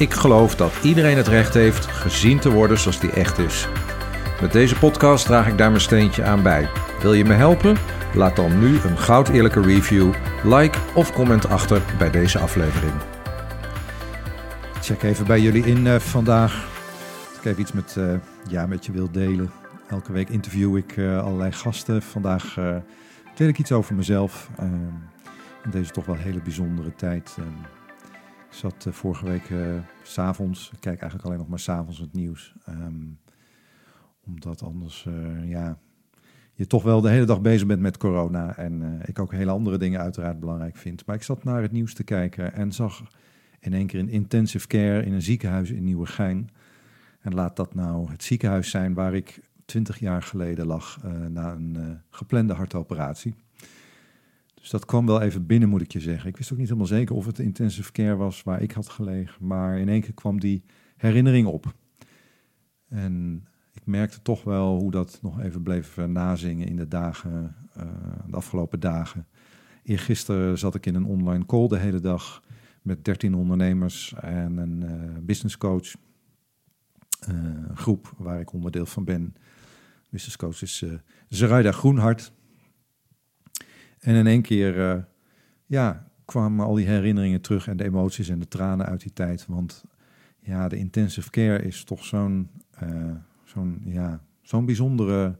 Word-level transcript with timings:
ik 0.00 0.14
geloof 0.14 0.54
dat 0.54 0.72
iedereen 0.82 1.16
het 1.16 1.28
recht 1.28 1.54
heeft 1.54 1.86
gezien 1.86 2.38
te 2.38 2.50
worden 2.50 2.78
zoals 2.78 3.00
die 3.00 3.10
echt 3.10 3.38
is. 3.38 3.68
Met 4.40 4.52
deze 4.52 4.78
podcast 4.78 5.26
draag 5.26 5.46
ik 5.48 5.58
daar 5.58 5.70
mijn 5.70 5.82
steentje 5.82 6.24
aan 6.24 6.42
bij. 6.42 6.68
Wil 7.00 7.12
je 7.12 7.24
me 7.24 7.32
helpen? 7.32 7.76
Laat 8.14 8.36
dan 8.36 8.58
nu 8.58 8.78
een 8.80 8.98
goud 8.98 9.28
eerlijke 9.28 9.60
review, 9.60 10.12
like 10.44 10.78
of 10.94 11.12
comment 11.12 11.48
achter 11.48 11.82
bij 11.98 12.10
deze 12.10 12.38
aflevering. 12.38 12.92
Check 14.80 15.02
even 15.02 15.26
bij 15.26 15.40
jullie 15.40 15.64
in 15.64 15.86
uh, 15.86 15.96
vandaag. 15.96 16.68
Ik 17.38 17.44
heb 17.44 17.58
iets 17.58 17.72
met, 17.72 17.94
uh, 17.98 18.14
ja, 18.48 18.66
met 18.66 18.86
je 18.86 18.92
wil 18.92 19.10
delen. 19.10 19.50
Elke 19.88 20.12
week 20.12 20.28
interview 20.28 20.76
ik 20.76 20.96
uh, 20.96 21.22
allerlei 21.22 21.52
gasten. 21.52 22.02
Vandaag 22.02 22.58
deel 23.34 23.48
ik 23.48 23.58
iets 23.58 23.72
over 23.72 23.94
mezelf. 23.94 24.50
in 25.64 25.70
deze 25.70 25.90
toch 25.90 26.06
wel 26.06 26.16
hele 26.16 26.40
bijzondere 26.42 26.94
tijd. 26.96 27.36
Ik 28.50 28.56
zat 28.56 28.84
uh, 28.86 28.92
vorige 28.92 29.24
week 29.24 29.48
uh, 29.50 29.78
s'avonds, 30.02 30.70
ik 30.72 30.80
kijk 30.80 31.00
eigenlijk 31.00 31.24
alleen 31.24 31.38
nog 31.38 31.48
maar 31.48 31.58
s'avonds 31.58 31.98
het 31.98 32.12
nieuws. 32.12 32.54
Um, 32.68 33.18
omdat 34.26 34.62
anders, 34.62 35.04
uh, 35.08 35.48
ja, 35.48 35.78
je 36.52 36.66
toch 36.66 36.82
wel 36.82 37.00
de 37.00 37.10
hele 37.10 37.24
dag 37.24 37.40
bezig 37.40 37.66
bent 37.66 37.80
met 37.80 37.96
corona. 37.96 38.56
En 38.56 39.00
ik 39.04 39.18
ook 39.18 39.32
hele 39.32 39.50
andere 39.50 39.78
dingen 39.78 40.00
uiteraard 40.00 40.40
belangrijk 40.40 40.76
vind. 40.76 41.06
Maar 41.06 41.16
ik 41.16 41.22
zat 41.22 41.44
naar 41.44 41.62
het 41.62 41.72
nieuws 41.72 41.94
te 41.94 42.04
kijken 42.04 42.52
en 42.52 42.72
zag 42.72 43.02
in 43.60 43.72
één 43.72 43.86
keer 43.86 44.00
een 44.00 44.08
intensive 44.08 44.66
care 44.66 45.04
in 45.04 45.12
een 45.12 45.22
ziekenhuis 45.22 45.70
in 45.70 45.84
Nieuwegein. 45.84 46.50
En 47.20 47.34
laat 47.34 47.56
dat 47.56 47.74
nou 47.74 48.10
het 48.10 48.22
ziekenhuis 48.22 48.70
zijn 48.70 48.94
waar 48.94 49.14
ik 49.14 49.40
twintig 49.64 49.98
jaar 49.98 50.22
geleden 50.22 50.66
lag 50.66 50.98
na 51.28 51.52
een 51.52 52.00
geplande 52.10 52.52
hartoperatie. 52.54 53.34
Dus 54.60 54.70
dat 54.70 54.84
kwam 54.84 55.06
wel 55.06 55.20
even 55.20 55.46
binnen, 55.46 55.68
moet 55.68 55.80
ik 55.80 55.92
je 55.92 56.00
zeggen. 56.00 56.28
Ik 56.28 56.36
wist 56.36 56.52
ook 56.52 56.58
niet 56.58 56.66
helemaal 56.66 56.88
zeker 56.88 57.14
of 57.14 57.26
het 57.26 57.38
intensive 57.38 57.92
care 57.92 58.16
was 58.16 58.42
waar 58.42 58.62
ik 58.62 58.72
had 58.72 58.88
gelegen. 58.88 59.46
Maar 59.46 59.78
in 59.78 59.88
één 59.88 60.00
keer 60.00 60.14
kwam 60.14 60.40
die 60.40 60.62
herinnering 60.96 61.46
op. 61.46 61.74
En 62.88 63.44
ik 63.72 63.86
merkte 63.86 64.22
toch 64.22 64.44
wel 64.44 64.78
hoe 64.78 64.90
dat 64.90 65.18
nog 65.22 65.40
even 65.40 65.62
bleef 65.62 65.98
eh, 65.98 66.04
nazingen 66.04 66.66
in 66.66 66.76
de 66.76 66.88
dagen, 66.88 67.54
uh, 67.76 67.82
de 68.26 68.36
afgelopen 68.36 68.80
dagen. 68.80 69.26
Eergisteren 69.82 70.58
zat 70.58 70.74
ik 70.74 70.86
in 70.86 70.94
een 70.94 71.04
online 71.04 71.46
call 71.46 71.68
de 71.68 71.78
hele 71.78 72.00
dag 72.00 72.42
met 72.82 73.04
13 73.04 73.34
ondernemers 73.34 74.14
en 74.20 74.56
een 74.56 74.82
uh, 74.82 75.18
business 75.22 75.56
coach. 75.56 75.94
groep 77.74 78.14
waar 78.18 78.40
ik 78.40 78.52
onderdeel 78.52 78.86
van 78.86 79.04
ben. 79.04 79.34
Business 80.10 80.36
coach 80.36 80.62
is 80.62 80.82
uh, 80.82 81.72
Groenhart. 81.72 82.32
En 84.00 84.14
in 84.14 84.26
één 84.26 84.42
keer 84.42 84.78
uh, 84.78 85.02
ja, 85.66 86.10
kwamen 86.24 86.66
al 86.66 86.74
die 86.74 86.86
herinneringen 86.86 87.40
terug 87.40 87.66
en 87.66 87.76
de 87.76 87.84
emoties 87.84 88.28
en 88.28 88.38
de 88.38 88.48
tranen 88.48 88.86
uit 88.86 89.00
die 89.00 89.12
tijd. 89.12 89.46
Want 89.46 89.84
ja, 90.38 90.68
de 90.68 90.76
intensive 90.76 91.30
care 91.30 91.62
is 91.62 91.84
toch 91.84 92.04
zo'n 92.04 92.50
uh, 92.82 93.10
zo'n 93.44 93.80
ja, 93.84 94.24
zo'n 94.42 94.66
bijzondere, 94.66 95.38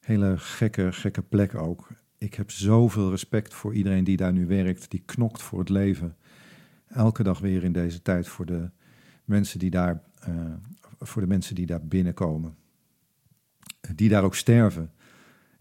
hele 0.00 0.38
gekke, 0.38 0.92
gekke 0.92 1.22
plek 1.22 1.54
ook. 1.54 1.88
Ik 2.18 2.34
heb 2.34 2.50
zoveel 2.50 3.10
respect 3.10 3.54
voor 3.54 3.74
iedereen 3.74 4.04
die 4.04 4.16
daar 4.16 4.32
nu 4.32 4.46
werkt, 4.46 4.90
die 4.90 5.02
knokt 5.04 5.42
voor 5.42 5.58
het 5.58 5.68
leven. 5.68 6.16
Elke 6.86 7.22
dag 7.22 7.38
weer 7.38 7.64
in 7.64 7.72
deze 7.72 8.02
tijd 8.02 8.28
voor 8.28 8.46
de 8.46 8.70
mensen 9.24 9.58
die 9.58 9.70
daar, 9.70 10.02
uh, 10.28 10.52
voor 10.98 11.22
de 11.22 11.28
mensen 11.28 11.54
die 11.54 11.66
daar 11.66 11.86
binnenkomen. 11.86 12.56
Die 13.94 14.08
daar 14.08 14.24
ook 14.24 14.34
sterven. 14.34 14.90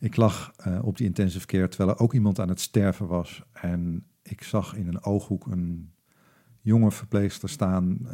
Ik 0.06 0.16
lag 0.16 0.54
uh, 0.68 0.80
op 0.84 0.98
die 0.98 1.06
intensive 1.06 1.46
care 1.46 1.68
terwijl 1.68 1.90
er 1.90 2.00
ook 2.00 2.14
iemand 2.14 2.40
aan 2.40 2.50
het 2.50 2.60
sterven 2.60 3.08
was. 3.08 3.44
En 3.54 4.06
ik 4.24 4.44
zag 4.44 4.76
in 4.76 4.88
een 4.88 5.04
ooghoek 5.04 5.46
een 5.46 5.92
jonge 6.62 6.92
verpleegster 6.92 7.50
staan, 7.50 7.98
uh, 8.02 8.10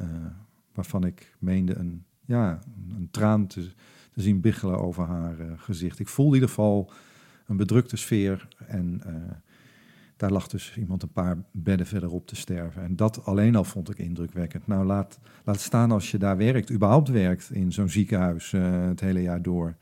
waarvan 0.73 1.03
ik 1.05 1.35
meende 1.39 1.75
een, 1.75 2.05
ja, 2.25 2.59
een 2.89 3.07
traan 3.11 3.47
te, 3.47 3.71
zien 4.15 4.41
biggelen 4.41 4.79
over 4.79 5.05
haar 5.05 5.39
uh, 5.39 5.51
gezicht. 5.55 5.99
Ik 5.99 6.07
voelde 6.07 6.35
in 6.35 6.41
ieder 6.41 6.55
geval 6.55 6.91
een 7.45 7.57
bedrukte 7.57 7.97
sfeer 7.97 8.47
en 8.67 9.01
daar 10.17 10.31
lag 10.31 10.47
dus 10.47 10.77
iemand 10.77 11.03
een 11.03 11.11
paar 11.11 11.37
bedden 11.51 11.85
verderop 11.85 12.27
te 12.27 12.35
sterven. 12.35 12.83
En 12.83 12.95
dat 12.95 13.25
alleen 13.25 13.55
al 13.55 13.63
vond 13.63 13.89
ik 13.89 13.97
indrukwekkend. 13.97 14.67
Nou, 14.67 14.85
laat, 14.85 15.19
laat 15.43 15.59
staan 15.59 15.91
als 15.91 16.11
je 16.11 16.17
daar 16.17 16.37
werkt, 16.37 16.71
überhaupt 16.71 17.09
werkt 17.09 17.51
in 17.51 17.71
zo'n 17.71 17.89
ziekenhuis 17.89 18.51
het 18.51 18.99
hele 18.99 19.21
jaar 19.21 19.41
door 19.41 19.75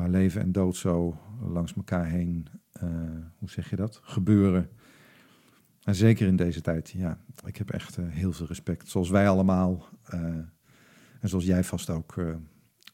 waar 0.00 0.08
leven 0.08 0.40
en 0.40 0.52
dood 0.52 0.76
zo 0.76 1.18
langs 1.40 1.74
elkaar 1.74 2.06
heen, 2.06 2.46
uh, 2.82 2.90
hoe 3.38 3.50
zeg 3.50 3.70
je 3.70 3.76
dat, 3.76 4.00
gebeuren. 4.02 4.70
En 5.82 5.94
zeker 5.94 6.26
in 6.26 6.36
deze 6.36 6.60
tijd, 6.60 6.90
ja, 6.90 7.20
ik 7.44 7.56
heb 7.56 7.70
echt 7.70 7.98
uh, 7.98 8.04
heel 8.08 8.32
veel 8.32 8.46
respect. 8.46 8.88
Zoals 8.88 9.10
wij 9.10 9.28
allemaal, 9.28 9.88
uh, 10.14 10.20
en 11.20 11.28
zoals 11.28 11.44
jij 11.44 11.64
vast 11.64 11.90
ook, 11.90 12.14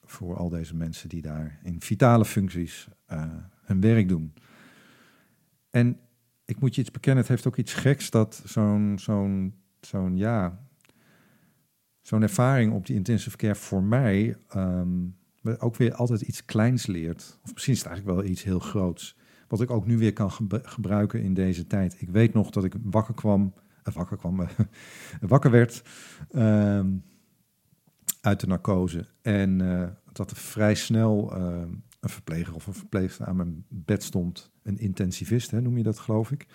voor 0.04 0.36
al 0.36 0.48
deze 0.48 0.76
mensen 0.76 1.08
die 1.08 1.22
daar 1.22 1.58
in 1.62 1.80
vitale 1.80 2.24
functies 2.24 2.88
hun 3.64 3.80
werk 3.80 4.08
doen. 4.08 4.32
En 5.70 6.00
ik 6.44 6.60
moet 6.60 6.74
je 6.74 6.80
iets 6.80 6.90
bekennen, 6.90 7.20
het 7.20 7.32
heeft 7.32 7.46
ook 7.46 7.56
iets 7.56 7.74
geks 7.74 8.10
dat 8.10 8.42
zo'n, 8.44 8.98
zo'n, 8.98 9.54
zo'n, 9.80 10.16
ja, 10.16 10.66
zo'n 12.00 12.22
ervaring 12.22 12.72
op 12.72 12.86
die 12.86 12.96
intensive 12.96 13.36
care 13.36 13.54
voor 13.54 13.82
mij 13.82 14.36
um, 14.56 15.16
ook 15.58 15.76
weer 15.76 15.94
altijd 15.94 16.20
iets 16.20 16.44
kleins 16.44 16.86
leert. 16.86 17.38
Of 17.42 17.52
misschien 17.52 17.72
is 17.72 17.78
het 17.78 17.88
eigenlijk 17.88 18.18
wel 18.18 18.30
iets 18.30 18.42
heel 18.42 18.58
groots. 18.58 19.16
Wat 19.48 19.60
ik 19.60 19.70
ook 19.70 19.86
nu 19.86 19.98
weer 19.98 20.12
kan 20.12 20.30
gebruiken 20.50 21.22
in 21.22 21.34
deze 21.34 21.66
tijd. 21.66 21.96
Ik 22.00 22.10
weet 22.10 22.32
nog 22.32 22.50
dat 22.50 22.64
ik 22.64 22.74
wakker 22.82 23.14
kwam, 23.14 23.54
uh, 23.88 23.94
wakker 23.94 24.16
kwam, 24.16 24.40
uh, 24.40 24.48
wakker 25.20 25.50
werd 25.50 25.82
uh, 26.30 26.84
uit 28.20 28.40
de 28.40 28.46
narcose. 28.46 29.06
En 29.22 29.62
uh, 29.62 29.88
dat 30.12 30.30
er 30.30 30.36
vrij 30.36 30.74
snel 30.74 31.32
ehm, 31.32 31.70
een 32.00 32.08
verpleger 32.08 32.54
of 32.54 32.66
een 32.66 32.74
verpleegster 32.74 33.26
aan 33.26 33.36
mijn 33.36 33.64
bed 33.68 34.02
stond. 34.02 34.50
Een 34.62 34.78
intensivist, 34.78 35.50
hè, 35.50 35.60
noem 35.60 35.76
je 35.76 35.82
dat 35.82 35.98
geloof 35.98 36.30
ik. 36.30 36.46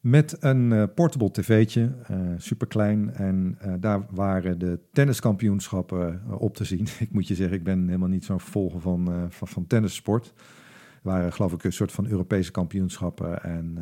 Met 0.00 0.36
een 0.42 0.70
uh, 0.70 0.84
portable 0.94 1.30
tv'tje, 1.30 1.92
uh, 2.10 2.18
super 2.36 2.66
klein. 2.66 3.14
En 3.14 3.58
uh, 3.64 3.74
daar 3.80 4.06
waren 4.10 4.58
de 4.58 4.80
tenniskampioenschappen 4.92 6.22
op 6.38 6.54
te 6.54 6.64
zien. 6.64 6.86
ik 7.06 7.12
moet 7.12 7.28
je 7.28 7.34
zeggen, 7.34 7.56
ik 7.56 7.64
ben 7.64 7.86
helemaal 7.86 8.08
niet 8.08 8.24
zo'n 8.24 8.40
volger 8.40 8.80
van, 8.80 9.26
van, 9.30 9.48
van 9.48 9.66
tennissport. 9.66 10.26
Er 10.26 11.12
waren 11.12 11.32
geloof 11.32 11.52
ik 11.52 11.64
een 11.64 11.72
soort 11.72 11.92
van 11.92 12.06
Europese 12.06 12.50
kampioenschappen. 12.50 13.42
En 13.42 13.78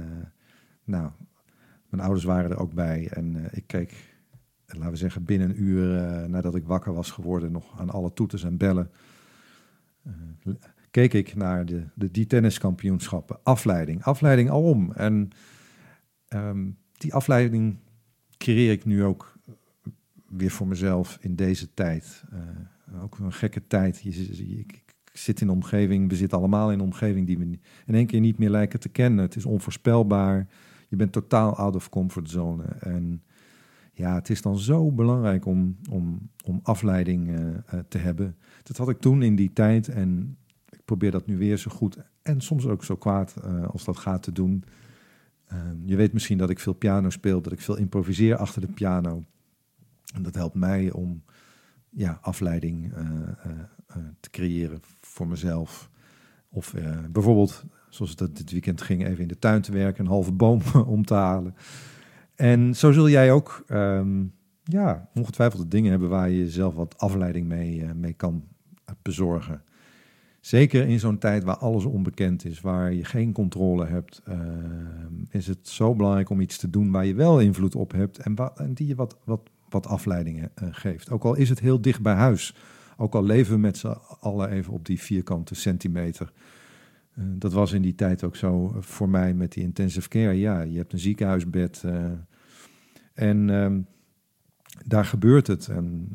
nou, 0.84 1.10
mijn 1.88 2.02
ouders 2.02 2.24
waren 2.24 2.50
er 2.50 2.58
ook 2.58 2.74
bij. 2.74 3.08
En 3.12 3.48
ik 3.50 3.66
keek, 3.66 4.16
laten 4.66 4.90
we 4.90 4.96
zeggen, 4.96 5.24
binnen 5.24 5.48
een 5.48 5.62
uur 5.62 5.86
nadat 6.28 6.54
ik 6.54 6.66
wakker 6.66 6.94
was 6.94 7.10
geworden, 7.10 7.52
nog 7.52 7.80
aan 7.80 7.90
alle 7.90 8.12
toeters 8.12 8.44
en 8.44 8.56
bellen. 8.56 8.90
keek 10.90 11.12
ik 11.12 11.34
naar 11.34 11.66
de, 11.66 11.84
de, 11.94 12.10
die 12.10 12.26
tenniskampioenschappen. 12.26 13.38
Afleiding, 13.42 14.02
afleiding 14.02 14.50
alom. 14.50 14.92
En 14.92 15.30
um, 16.34 16.78
die 16.92 17.14
afleiding 17.14 17.78
creëer 18.38 18.72
ik 18.72 18.84
nu 18.84 19.04
ook 19.04 19.38
weer 20.28 20.50
voor 20.50 20.66
mezelf 20.66 21.18
in 21.20 21.36
deze 21.36 21.74
tijd. 21.74 22.24
Uh, 22.32 23.02
ook 23.02 23.18
een 23.18 23.32
gekke 23.32 23.66
tijd. 23.66 24.04
Ik, 24.04 24.14
ik, 24.38 24.82
zit 25.12 25.40
in 25.40 25.48
een 25.48 25.54
omgeving, 25.54 26.08
we 26.08 26.16
zitten 26.16 26.38
allemaal 26.38 26.72
in 26.72 26.78
een 26.78 26.84
omgeving 26.84 27.26
die 27.26 27.38
we 27.38 27.44
in 27.86 27.94
één 27.94 28.06
keer 28.06 28.20
niet 28.20 28.38
meer 28.38 28.50
lijken 28.50 28.80
te 28.80 28.88
kennen. 28.88 29.24
Het 29.24 29.36
is 29.36 29.44
onvoorspelbaar. 29.44 30.48
Je 30.88 30.96
bent 30.96 31.12
totaal 31.12 31.56
out 31.56 31.74
of 31.74 31.88
comfort 31.88 32.30
zone. 32.30 32.64
En 32.64 33.22
ja, 33.92 34.14
het 34.14 34.30
is 34.30 34.42
dan 34.42 34.58
zo 34.58 34.92
belangrijk 34.92 35.46
om, 35.46 35.76
om, 35.90 36.30
om 36.44 36.60
afleiding 36.62 37.28
uh, 37.28 37.48
te 37.88 37.98
hebben. 37.98 38.36
Dat 38.62 38.76
had 38.76 38.88
ik 38.88 38.98
toen 38.98 39.22
in 39.22 39.36
die 39.36 39.52
tijd 39.52 39.88
en 39.88 40.36
ik 40.68 40.84
probeer 40.84 41.10
dat 41.10 41.26
nu 41.26 41.36
weer 41.36 41.56
zo 41.56 41.70
goed 41.70 41.96
en 42.22 42.40
soms 42.40 42.66
ook 42.66 42.84
zo 42.84 42.96
kwaad 42.96 43.36
als 43.72 43.84
dat 43.84 43.96
gaat 43.96 44.22
te 44.22 44.32
doen. 44.32 44.64
Um, 45.52 45.82
je 45.86 45.96
weet 45.96 46.12
misschien 46.12 46.38
dat 46.38 46.50
ik 46.50 46.60
veel 46.60 46.72
piano 46.72 47.10
speel, 47.10 47.40
dat 47.40 47.52
ik 47.52 47.60
veel 47.60 47.76
improviseer 47.76 48.36
achter 48.36 48.60
de 48.60 48.72
piano. 48.72 49.24
En 50.14 50.22
dat 50.22 50.34
helpt 50.34 50.54
mij 50.54 50.92
om 50.92 51.22
ja, 51.90 52.18
afleiding 52.22 52.92
uh, 52.92 53.00
uh, 53.00 53.52
uh, 53.96 53.96
te 54.20 54.30
creëren 54.30 54.78
voor 55.00 55.28
mezelf. 55.28 55.90
Of 56.48 56.74
bijvoorbeeld, 57.10 57.64
zoals 57.88 58.14
het 58.16 58.36
dit 58.36 58.50
weekend 58.50 58.82
ging, 58.82 59.06
even 59.06 59.22
in 59.22 59.28
de 59.28 59.38
tuin 59.38 59.62
te 59.62 59.72
werken, 59.72 60.04
een 60.04 60.10
halve 60.10 60.32
boom 60.32 60.60
om 60.86 61.04
te 61.04 61.14
halen. 61.14 61.54
En 62.34 62.74
zo 62.76 62.92
zul 62.92 63.08
jij 63.08 63.32
ook 63.32 63.64
um, 63.68 64.34
ja, 64.62 65.08
ongetwijfeld 65.14 65.70
dingen 65.70 65.90
hebben 65.90 66.08
waar 66.08 66.30
je 66.30 66.50
zelf 66.50 66.74
wat 66.74 66.98
afleiding 66.98 67.46
mee, 67.46 67.84
mee 67.94 68.12
kan 68.12 68.44
bezorgen. 69.02 69.62
Zeker 70.44 70.88
in 70.88 71.00
zo'n 71.00 71.18
tijd 71.18 71.44
waar 71.44 71.56
alles 71.56 71.84
onbekend 71.84 72.44
is, 72.44 72.60
waar 72.60 72.92
je 72.92 73.04
geen 73.04 73.32
controle 73.32 73.86
hebt, 73.86 74.22
is 75.30 75.46
het 75.46 75.68
zo 75.68 75.94
belangrijk 75.94 76.30
om 76.30 76.40
iets 76.40 76.56
te 76.56 76.70
doen 76.70 76.90
waar 76.90 77.06
je 77.06 77.14
wel 77.14 77.40
invloed 77.40 77.74
op 77.74 77.92
hebt 77.92 78.18
en, 78.18 78.34
die 78.74 78.86
je 78.86 78.94
wat, 78.94 79.16
wat, 79.24 79.40
wat 79.68 79.86
afleidingen 79.86 80.50
geeft. 80.54 81.10
Ook 81.10 81.24
al 81.24 81.34
is 81.34 81.48
het 81.48 81.60
heel 81.60 81.80
dicht 81.80 82.02
bij 82.02 82.14
huis. 82.14 82.54
Ook 82.96 83.14
al 83.14 83.24
leven 83.24 83.54
we 83.54 83.60
met 83.60 83.76
z'n 83.76 83.96
allen 84.20 84.50
even 84.50 84.72
op 84.72 84.86
die 84.86 85.00
vierkante 85.00 85.54
centimeter. 85.54 86.32
Uh, 87.18 87.24
dat 87.28 87.52
was 87.52 87.72
in 87.72 87.82
die 87.82 87.94
tijd 87.94 88.24
ook 88.24 88.36
zo 88.36 88.72
eh, 88.74 88.82
voor 88.82 89.08
mij 89.08 89.34
met 89.34 89.52
die 89.52 89.62
intensive 89.62 90.08
care. 90.08 90.38
Ja, 90.38 90.60
je 90.60 90.76
hebt 90.76 90.92
een 90.92 90.98
ziekenhuisbed 90.98 91.84
en 93.14 93.48
uh, 93.48 93.72
daar 94.86 95.04
gebeurt 95.04 95.46
het. 95.46 95.68
En 95.68 96.08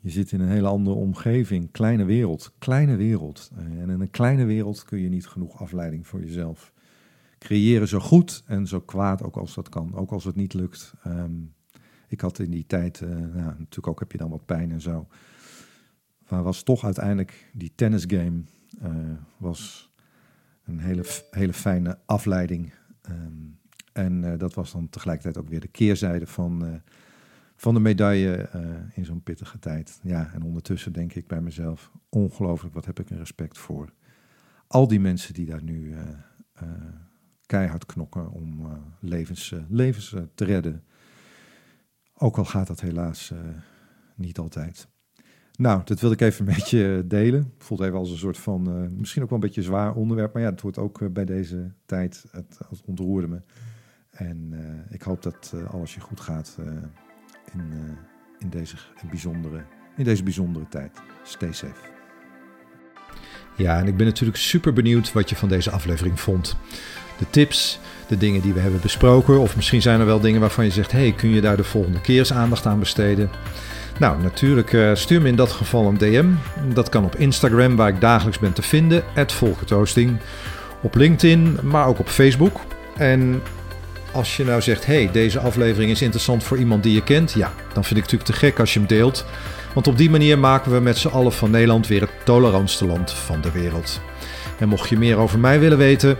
je 0.00 0.10
zit 0.10 0.32
in 0.32 0.40
een 0.40 0.48
hele 0.48 0.68
andere 0.68 0.96
omgeving, 0.96 1.70
kleine 1.70 2.04
wereld, 2.04 2.52
kleine 2.58 2.96
wereld. 2.96 3.50
en 3.56 3.90
in 3.90 4.00
een 4.00 4.10
kleine 4.10 4.44
wereld 4.44 4.84
kun 4.84 4.98
je 4.98 5.08
niet 5.08 5.26
genoeg 5.26 5.60
afleiding 5.60 6.06
voor 6.06 6.20
jezelf 6.20 6.72
creëren, 7.38 7.88
zo 7.88 7.98
goed 7.98 8.42
en 8.46 8.66
zo 8.66 8.80
kwaad 8.80 9.22
ook 9.22 9.36
als 9.36 9.54
dat 9.54 9.68
kan, 9.68 9.94
ook 9.94 10.10
als 10.10 10.24
het 10.24 10.36
niet 10.36 10.54
lukt. 10.54 10.94
Um, 11.06 11.54
ik 12.08 12.20
had 12.20 12.38
in 12.38 12.50
die 12.50 12.66
tijd, 12.66 13.00
uh, 13.00 13.08
nou, 13.08 13.34
natuurlijk 13.34 13.86
ook 13.86 14.00
heb 14.00 14.12
je 14.12 14.18
dan 14.18 14.30
wat 14.30 14.44
pijn 14.44 14.70
en 14.70 14.80
zo. 14.80 15.06
Maar 16.28 16.42
was 16.42 16.62
toch 16.62 16.84
uiteindelijk 16.84 17.50
die 17.52 17.72
tennisgame 17.74 18.42
uh, 18.82 18.90
was 19.36 19.90
een 20.64 20.78
hele, 20.78 21.04
hele 21.30 21.52
fijne 21.52 21.98
afleiding. 22.06 22.72
Um, 23.10 23.58
en 23.92 24.38
dat 24.38 24.54
was 24.54 24.72
dan 24.72 24.88
tegelijkertijd 24.88 25.44
ook 25.44 25.50
weer 25.50 25.60
de 25.60 25.68
keerzijde 25.68 26.26
van, 26.26 26.82
van 27.60 27.74
de 27.74 27.80
medaille 27.80 28.48
in 28.92 29.04
zo'n 29.04 29.22
pittige 29.22 29.58
tijd. 29.58 30.00
Ja, 30.02 30.30
en 30.32 30.42
ondertussen 30.42 30.92
denk 30.92 31.14
ik 31.14 31.26
bij 31.26 31.40
mezelf, 31.40 31.90
ongelooflijk, 32.08 32.74
wat 32.74 32.84
heb 32.84 33.00
ik 33.00 33.10
een 33.10 33.18
respect 33.18 33.58
voor. 33.58 33.92
Al 34.66 34.88
die 34.88 35.00
mensen 35.00 35.34
die 35.34 35.46
daar 35.46 35.62
nu 35.62 35.94
keihard 37.46 37.86
knokken 37.86 38.30
om 38.30 38.68
levens, 39.00 39.54
levens 39.68 40.14
te 40.34 40.44
redden. 40.44 40.84
Ook 42.14 42.38
al 42.38 42.44
gaat 42.44 42.66
dat 42.66 42.80
helaas 42.80 43.32
niet 44.14 44.38
altijd. 44.38 44.88
Nou, 45.60 45.80
dat 45.84 46.00
wilde 46.00 46.14
ik 46.14 46.20
even 46.20 46.44
beetje 46.56 46.96
eh, 46.96 47.08
delen. 47.08 47.52
Voelt 47.58 47.80
even 47.80 47.98
als 47.98 48.10
een 48.10 48.16
soort 48.16 48.38
van, 48.38 48.88
misschien 48.98 49.22
ook 49.22 49.30
wel 49.30 49.38
een 49.38 49.44
beetje 49.44 49.62
zwaar 49.62 49.94
onderwerp. 49.94 50.32
Maar 50.32 50.42
ja, 50.42 50.50
het 50.50 50.60
wordt 50.60 50.78
ook 50.78 51.12
bij 51.12 51.24
deze 51.24 51.72
tijd, 51.86 52.24
het, 52.30 52.58
het 52.68 52.82
ontroerde 52.84 53.28
me. 53.28 53.40
En 54.10 54.52
ik 54.90 55.02
hoop 55.02 55.22
dat 55.22 55.54
alles 55.70 55.94
je 55.94 56.00
goed 56.00 56.20
gaat 56.20 56.58
in, 57.52 57.96
in, 58.38 58.48
deze 58.48 58.76
bijzondere, 59.10 59.64
in 59.96 60.04
deze 60.04 60.22
bijzondere 60.22 60.68
tijd. 60.68 60.90
Stay 61.22 61.52
safe. 61.52 61.88
Ja, 63.56 63.78
en 63.78 63.86
ik 63.86 63.96
ben 63.96 64.06
natuurlijk 64.06 64.38
super 64.38 64.72
benieuwd 64.72 65.12
wat 65.12 65.30
je 65.30 65.36
van 65.36 65.48
deze 65.48 65.70
aflevering 65.70 66.20
vond. 66.20 66.56
De 67.18 67.30
tips, 67.30 67.78
de 68.06 68.16
dingen 68.16 68.40
die 68.40 68.52
we 68.52 68.60
hebben 68.60 68.80
besproken. 68.80 69.40
Of 69.40 69.56
misschien 69.56 69.82
zijn 69.82 70.00
er 70.00 70.06
wel 70.06 70.20
dingen 70.20 70.40
waarvan 70.40 70.64
je 70.64 70.70
zegt: 70.70 70.92
hey, 70.92 71.12
kun 71.12 71.30
je 71.30 71.40
daar 71.40 71.56
de 71.56 71.64
volgende 71.64 72.00
keer 72.00 72.18
eens 72.18 72.32
aandacht 72.32 72.66
aan 72.66 72.78
besteden? 72.78 73.30
Nou, 73.98 74.22
natuurlijk 74.22 74.72
uh, 74.72 74.94
stuur 74.94 75.22
me 75.22 75.28
in 75.28 75.36
dat 75.36 75.50
geval 75.50 75.86
een 75.86 75.98
DM. 75.98 76.28
Dat 76.74 76.88
kan 76.88 77.04
op 77.04 77.16
Instagram, 77.16 77.76
waar 77.76 77.88
ik 77.88 78.00
dagelijks 78.00 78.38
ben 78.38 78.52
te 78.52 78.62
vinden, 78.62 79.04
Volkertoasting. 79.26 80.16
Op 80.82 80.94
LinkedIn, 80.94 81.58
maar 81.62 81.86
ook 81.86 81.98
op 81.98 82.08
Facebook. 82.08 82.60
En 82.96 83.42
als 84.12 84.36
je 84.36 84.44
nou 84.44 84.60
zegt: 84.60 84.86
hey, 84.86 85.10
deze 85.12 85.38
aflevering 85.38 85.90
is 85.90 86.02
interessant 86.02 86.44
voor 86.44 86.58
iemand 86.58 86.82
die 86.82 86.94
je 86.94 87.02
kent, 87.02 87.32
ja, 87.32 87.52
dan 87.72 87.84
vind 87.84 87.98
ik 87.98 88.02
het 88.02 88.12
natuurlijk 88.12 88.30
te 88.30 88.46
gek 88.46 88.58
als 88.58 88.72
je 88.72 88.78
hem 88.78 88.88
deelt. 88.88 89.24
Want 89.74 89.86
op 89.86 89.96
die 89.96 90.10
manier 90.10 90.38
maken 90.38 90.72
we 90.72 90.80
met 90.80 90.98
z'n 90.98 91.08
allen 91.08 91.32
van 91.32 91.50
Nederland 91.50 91.86
weer 91.86 92.00
het 92.00 92.10
tolerantste 92.24 92.86
land 92.86 93.12
van 93.12 93.40
de 93.40 93.50
wereld. 93.50 94.00
En 94.58 94.68
mocht 94.68 94.88
je 94.88 94.98
meer 94.98 95.16
over 95.16 95.38
mij 95.38 95.60
willen 95.60 95.78
weten, 95.78 96.18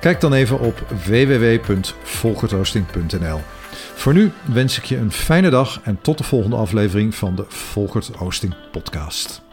Kijk 0.00 0.20
dan 0.20 0.32
even 0.32 0.60
op 0.60 0.86
www.volkertoasting.nl. 1.04 3.40
Voor 3.94 4.12
nu 4.12 4.32
wens 4.44 4.78
ik 4.78 4.84
je 4.84 4.96
een 4.96 5.12
fijne 5.12 5.50
dag 5.50 5.80
en 5.82 5.98
tot 6.02 6.18
de 6.18 6.24
volgende 6.24 6.56
aflevering 6.56 7.14
van 7.14 7.34
de 7.34 7.44
Volkert 7.48 8.18
Oosting 8.18 8.54
podcast. 8.70 9.47